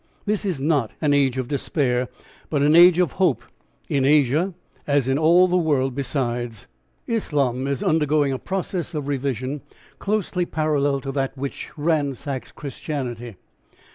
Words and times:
This 0.25 0.45
is 0.45 0.59
not 0.59 0.89
an 0.99 1.13
age 1.13 1.37
of 1.37 1.47
despair 1.47 2.09
but 2.49 2.63
an 2.63 2.75
age 2.75 2.97
of 2.97 3.11
hope 3.21 3.43
in 3.87 4.03
Asia 4.03 4.55
as 4.87 5.07
in 5.07 5.19
all 5.19 5.47
the 5.47 5.57
world 5.57 5.93
besides. 5.93 6.65
Islam 7.05 7.67
is 7.67 7.83
undergoing 7.83 8.33
a 8.33 8.39
process 8.39 8.95
of 8.95 9.07
revision 9.07 9.61
closely 9.99 10.47
parallel 10.47 11.01
to 11.01 11.11
that 11.11 11.37
which 11.37 11.69
ransacks 11.77 12.51
Christianity. 12.51 13.35